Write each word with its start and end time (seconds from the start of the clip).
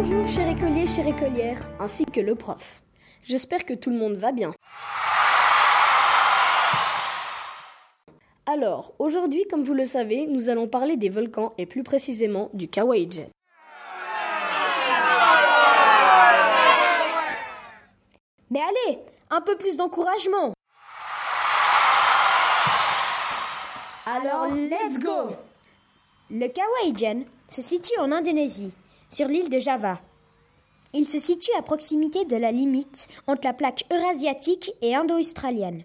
Bonjour 0.00 0.24
chers 0.28 0.48
écoliers, 0.48 0.86
chères 0.86 1.08
écolières, 1.08 1.58
ainsi 1.80 2.04
que 2.04 2.20
le 2.20 2.36
prof. 2.36 2.82
J'espère 3.24 3.66
que 3.66 3.74
tout 3.74 3.90
le 3.90 3.96
monde 3.96 4.14
va 4.14 4.30
bien. 4.30 4.52
Alors, 8.46 8.94
aujourd'hui, 9.00 9.44
comme 9.50 9.64
vous 9.64 9.74
le 9.74 9.86
savez, 9.86 10.28
nous 10.28 10.50
allons 10.50 10.68
parler 10.68 10.96
des 10.96 11.08
volcans 11.08 11.52
et 11.58 11.66
plus 11.66 11.82
précisément 11.82 12.48
du 12.54 12.68
Kawaii 12.68 13.26
Mais 18.50 18.60
allez, 18.60 19.00
un 19.30 19.40
peu 19.40 19.56
plus 19.56 19.74
d'encouragement. 19.76 20.52
Alors, 24.06 24.46
let's 24.46 25.00
go 25.00 25.34
Le 26.30 26.46
Kawaii 26.46 27.26
se 27.48 27.62
situe 27.62 27.98
en 27.98 28.12
Indonésie, 28.12 28.70
sur 29.10 29.28
l'île 29.28 29.50
de 29.50 29.58
Java. 29.58 30.00
Il 30.94 31.08
se 31.08 31.18
situe 31.18 31.50
à 31.58 31.62
proximité 31.62 32.24
de 32.24 32.36
la 32.36 32.50
limite 32.50 33.08
entre 33.26 33.42
la 33.44 33.52
plaque 33.52 33.84
eurasiatique 33.92 34.72
et 34.80 34.94
indo-australienne. 34.94 35.84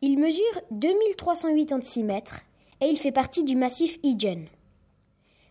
Il 0.00 0.18
mesure 0.18 0.60
2386 0.70 2.02
mètres 2.02 2.40
et 2.80 2.86
il 2.86 2.98
fait 2.98 3.12
partie 3.12 3.44
du 3.44 3.56
massif 3.56 3.98
Ijen. 4.02 4.46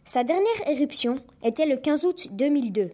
Sa 0.06 0.24
dernière 0.24 0.68
éruption 0.68 1.16
était 1.44 1.66
le 1.66 1.78
15 1.78 2.06
août 2.06 2.28
2002. 2.32 2.92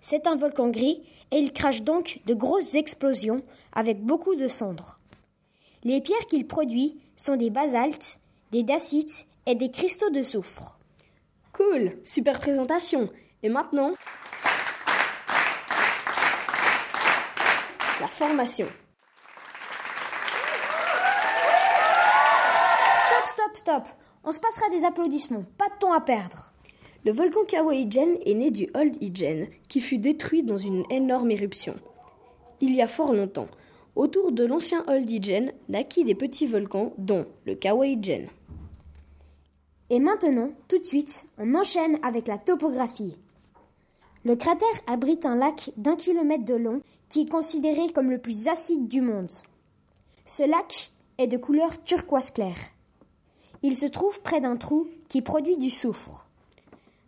C'est 0.00 0.28
un 0.28 0.36
volcan 0.36 0.68
gris 0.68 1.02
et 1.32 1.38
il 1.38 1.52
crache 1.52 1.82
donc 1.82 2.20
de 2.26 2.34
grosses 2.34 2.76
explosions 2.76 3.42
avec 3.72 4.00
beaucoup 4.00 4.36
de 4.36 4.46
cendres. 4.46 5.00
Les 5.82 6.00
pierres 6.00 6.26
qu'il 6.28 6.46
produit 6.46 7.00
sont 7.16 7.36
des 7.36 7.50
basaltes, 7.50 8.20
des 8.52 8.62
dacites 8.62 9.26
et 9.46 9.56
des 9.56 9.70
cristaux 9.70 10.10
de 10.10 10.22
soufre. 10.22 10.78
Cool, 11.56 11.96
super 12.04 12.38
présentation. 12.38 13.08
Et 13.42 13.48
maintenant, 13.48 13.92
la 17.98 18.08
formation. 18.08 18.66
Stop, 23.00 23.26
stop, 23.26 23.56
stop. 23.56 23.82
On 24.22 24.32
se 24.32 24.40
passera 24.40 24.68
des 24.68 24.84
applaudissements. 24.84 25.44
Pas 25.56 25.70
de 25.70 25.78
temps 25.80 25.94
à 25.94 26.02
perdre. 26.02 26.52
Le 27.06 27.12
volcan 27.12 27.46
Kawaii-Gen 27.48 28.18
est 28.26 28.34
né 28.34 28.50
du 28.50 28.68
Old 28.74 29.02
Ijen, 29.02 29.48
qui 29.70 29.80
fut 29.80 29.96
détruit 29.96 30.42
dans 30.42 30.58
une 30.58 30.84
énorme 30.90 31.30
éruption. 31.30 31.76
Il 32.60 32.74
y 32.74 32.82
a 32.82 32.86
fort 32.86 33.14
longtemps, 33.14 33.48
autour 33.94 34.32
de 34.32 34.44
l'ancien 34.44 34.84
Old 34.88 35.08
Ijen 35.10 35.52
naquit 35.70 36.04
des 36.04 36.14
petits 36.14 36.46
volcans, 36.46 36.92
dont 36.98 37.24
le 37.46 37.54
Kawaii-Gen. 37.54 38.28
Et 39.90 40.00
maintenant, 40.00 40.50
tout 40.68 40.78
de 40.78 40.84
suite, 40.84 41.26
on 41.38 41.54
enchaîne 41.54 41.98
avec 42.02 42.26
la 42.26 42.38
topographie. 42.38 43.16
Le 44.24 44.34
cratère 44.34 44.66
abrite 44.88 45.24
un 45.24 45.36
lac 45.36 45.70
d'un 45.76 45.94
kilomètre 45.94 46.44
de 46.44 46.54
long 46.54 46.82
qui 47.08 47.22
est 47.22 47.30
considéré 47.30 47.92
comme 47.92 48.10
le 48.10 48.18
plus 48.18 48.48
acide 48.48 48.88
du 48.88 49.00
monde. 49.00 49.30
Ce 50.24 50.42
lac 50.42 50.90
est 51.18 51.28
de 51.28 51.36
couleur 51.36 51.80
turquoise 51.84 52.32
clair. 52.32 52.56
Il 53.62 53.76
se 53.76 53.86
trouve 53.86 54.20
près 54.22 54.40
d'un 54.40 54.56
trou 54.56 54.88
qui 55.08 55.22
produit 55.22 55.56
du 55.56 55.70
soufre. 55.70 56.26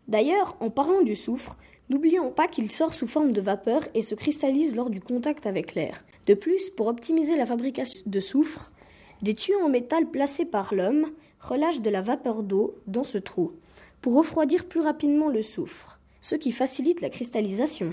D'ailleurs, 0.07 0.57
en 0.61 0.71
parlant 0.71 1.03
du 1.03 1.17
soufre, 1.17 1.57
n'oublions 1.91 2.31
pas 2.31 2.47
qu'il 2.47 2.71
sort 2.71 2.95
sous 2.95 3.09
forme 3.09 3.33
de 3.33 3.41
vapeur 3.41 3.83
et 3.95 4.03
se 4.03 4.15
cristallise 4.15 4.77
lors 4.77 4.89
du 4.89 5.01
contact 5.01 5.47
avec 5.47 5.75
l'air. 5.75 6.05
De 6.27 6.35
plus, 6.35 6.71
pour 6.71 6.87
optimiser 6.87 7.37
la 7.37 7.47
fabrication 7.47 8.01
de 8.07 8.21
soufre, 8.21 8.73
des 9.23 9.35
tuyaux 9.35 9.61
en 9.61 9.69
métal 9.69 10.07
placés 10.07 10.45
par 10.45 10.75
l'homme 10.75 11.07
relâchent 11.41 11.81
de 11.81 11.91
la 11.91 12.03
vapeur 12.03 12.43
d'eau 12.43 12.75
dans 12.87 13.05
ce 13.05 13.19
trou 13.19 13.53
pour 14.01 14.15
refroidir 14.15 14.67
plus 14.67 14.81
rapidement 14.81 15.29
le 15.29 15.43
soufre, 15.43 15.99
ce 16.21 16.35
qui 16.35 16.53
facilite 16.53 17.01
la 17.01 17.11
cristallisation. 17.11 17.93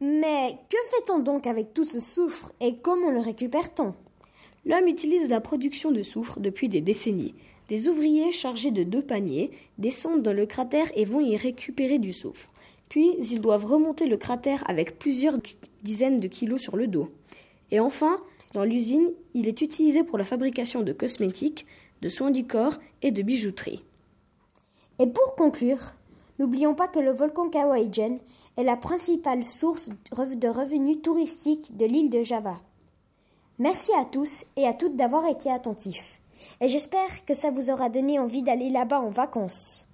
Mais 0.00 0.58
que 0.68 0.76
fait-on 0.90 1.18
donc 1.18 1.46
avec 1.46 1.72
tout 1.72 1.84
ce 1.84 2.00
soufre 2.00 2.52
et 2.60 2.76
comment 2.76 3.10
le 3.10 3.20
récupère-t-on? 3.20 3.94
L'homme 4.66 4.88
utilise 4.88 5.30
la 5.30 5.40
production 5.40 5.90
de 5.90 6.02
soufre 6.02 6.40
depuis 6.40 6.68
des 6.68 6.80
décennies. 6.80 7.34
Des 7.68 7.88
ouvriers 7.88 8.32
chargés 8.32 8.70
de 8.70 8.82
deux 8.82 9.02
paniers 9.02 9.50
descendent 9.78 10.22
dans 10.22 10.32
le 10.32 10.46
cratère 10.46 10.90
et 10.94 11.04
vont 11.04 11.20
y 11.20 11.36
récupérer 11.36 11.98
du 11.98 12.12
soufre. 12.12 12.50
Puis 12.88 13.10
ils 13.18 13.40
doivent 13.40 13.64
remonter 13.64 14.06
le 14.06 14.16
cratère 14.16 14.62
avec 14.68 14.98
plusieurs 14.98 15.38
dizaines 15.82 16.20
de 16.20 16.28
kilos 16.28 16.60
sur 16.60 16.76
le 16.76 16.86
dos. 16.86 17.10
Et 17.70 17.80
enfin, 17.80 18.20
dans 18.56 18.64
l'usine, 18.64 19.12
il 19.34 19.48
est 19.48 19.60
utilisé 19.60 20.02
pour 20.02 20.16
la 20.16 20.24
fabrication 20.24 20.80
de 20.80 20.94
cosmétiques, 20.94 21.66
de 22.00 22.08
soins 22.08 22.30
du 22.30 22.46
corps 22.46 22.78
et 23.02 23.10
de 23.10 23.20
bijouterie. 23.20 23.84
Et 24.98 25.06
pour 25.06 25.34
conclure, 25.34 25.92
n'oublions 26.38 26.74
pas 26.74 26.88
que 26.88 26.98
le 26.98 27.10
volcan 27.10 27.50
Kawaïjen 27.50 28.18
est 28.56 28.62
la 28.62 28.78
principale 28.78 29.44
source 29.44 29.90
de 30.10 30.48
revenus 30.48 31.02
touristiques 31.02 31.76
de 31.76 31.84
l'île 31.84 32.08
de 32.08 32.22
Java. 32.22 32.58
Merci 33.58 33.90
à 34.00 34.06
tous 34.06 34.46
et 34.56 34.66
à 34.66 34.72
toutes 34.72 34.96
d'avoir 34.96 35.26
été 35.26 35.50
attentifs. 35.50 36.18
Et 36.62 36.68
j'espère 36.68 37.26
que 37.26 37.34
ça 37.34 37.50
vous 37.50 37.68
aura 37.70 37.90
donné 37.90 38.18
envie 38.18 38.42
d'aller 38.42 38.70
là-bas 38.70 39.00
en 39.00 39.10
vacances. 39.10 39.85